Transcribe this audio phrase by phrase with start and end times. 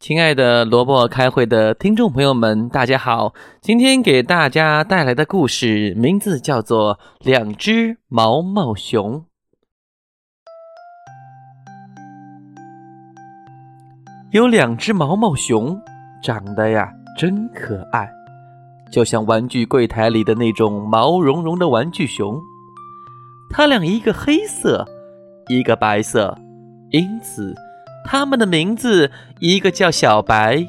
[0.00, 3.34] 亲爱的萝卜开会的听众朋友们，大家好！
[3.60, 9.20] 今天给大家带来的故事名字叫做《两只毛毛熊》。
[14.30, 15.78] 有两只毛毛熊，
[16.22, 18.10] 长得呀真可爱，
[18.90, 22.40] 就像玩具柜台里的那种毛茸茸的玩具熊。
[23.50, 24.82] 它俩一个黑色，
[25.50, 26.34] 一个白色，
[26.88, 27.54] 因此。
[28.12, 30.66] 他们的名字，一个叫小白，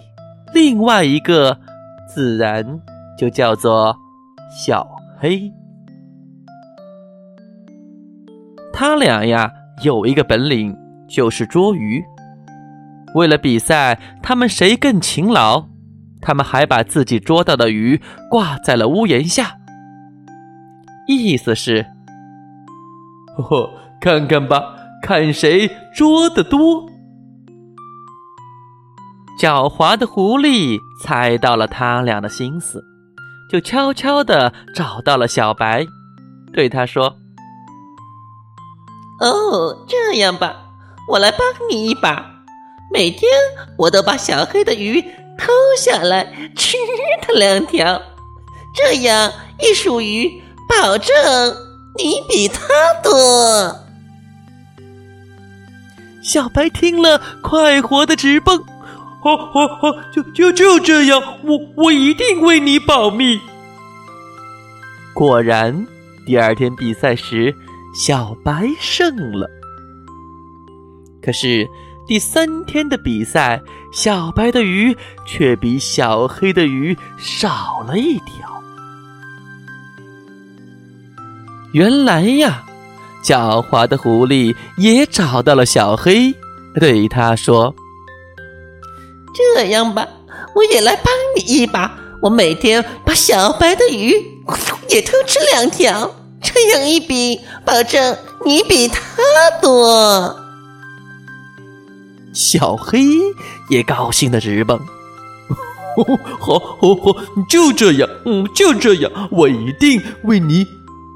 [0.53, 1.58] 另外一个
[2.08, 2.80] 自然
[3.17, 3.98] 就叫做
[4.56, 5.52] 小黑。
[8.72, 9.52] 他俩呀，
[9.83, 10.78] 有一个本领，
[11.09, 12.03] 就是捉鱼。
[13.16, 15.66] 为了比赛，他们谁更勤劳，
[16.22, 19.58] 他们还把自己捉到的鱼挂在了屋檐下，
[21.08, 21.88] 意思是：
[23.36, 24.61] 呵呵，看看吧，
[25.02, 26.88] 看谁捉得多。
[29.42, 32.86] 狡猾的狐狸猜到了他俩的心思，
[33.52, 35.83] 就悄悄地找到了小白，
[36.53, 37.17] 对他说
[39.20, 40.56] ：“哦，这样吧，
[41.09, 41.39] 我来帮
[41.72, 42.23] 你一把。
[42.94, 43.31] 每天
[43.80, 46.78] 我都把小黑的鱼偷下来吃
[47.23, 48.00] 它两条，
[48.76, 50.39] 这样一数鱼，
[50.70, 51.16] 保证
[51.98, 52.61] 你比他
[53.02, 53.76] 多。”
[56.21, 58.64] 小白听了，快活的直蹦。
[59.23, 63.39] 好，好，好，就就就这样，我我一定为你保密。
[65.14, 65.86] 果然，
[66.26, 67.55] 第二天比赛时，
[67.93, 69.48] 小白胜了。
[71.21, 71.67] 可是
[72.08, 73.61] 第三天的比赛，
[73.93, 78.49] 小白的鱼却比小黑的鱼少了一条。
[81.73, 82.64] 原来呀，
[83.23, 86.33] 狡猾的狐狸也找到了小黑，
[86.73, 87.76] 对他说。
[89.55, 90.07] 这样吧，
[90.55, 91.97] 我也来帮你一把。
[92.21, 94.13] 我每天把小白的鱼
[94.89, 98.15] 也偷吃两条，这样一比，保证
[98.45, 99.02] 你比他
[99.61, 100.35] 多。
[102.33, 102.99] 小黑
[103.69, 104.79] 也高兴的直蹦，
[106.39, 110.65] 好，好，好，就这样，嗯，就这样，我一定为你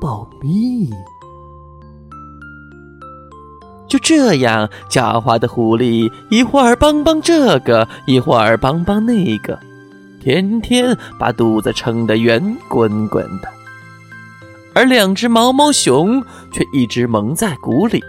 [0.01, 0.89] 保密。
[3.95, 9.57] 就这样，狡猾的狐狸一会儿帮帮这个，一会儿帮帮那个，
[10.21, 13.47] 天天把肚子撑得圆滚滚的。
[14.73, 18.03] 而两只毛毛熊却一直蒙在鼓里。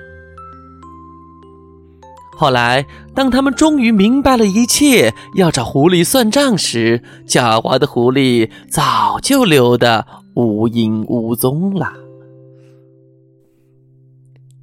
[2.37, 10.05] 后来，当他们终于明白了一切，要找狐狸算账时，狡猾的狐狸早就溜得
[10.35, 11.93] 无影无踪了。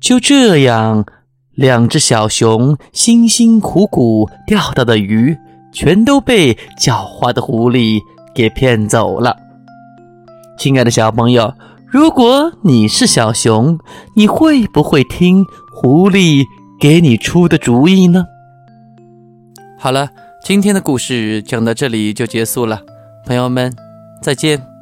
[0.01, 1.05] 就这样，
[1.55, 5.37] 两只小熊辛辛苦苦钓到的鱼，
[5.71, 7.99] 全都被狡猾的狐狸
[8.33, 9.37] 给骗走了。
[10.57, 11.53] 亲爱的小朋友，
[11.85, 13.77] 如果你是小熊，
[14.15, 16.43] 你会不会听狐狸
[16.79, 18.25] 给你出的主意呢？
[19.77, 20.09] 好了，
[20.43, 22.81] 今天的故事讲到这里就结束了，
[23.27, 23.75] 朋友们，
[24.21, 24.72] 再见。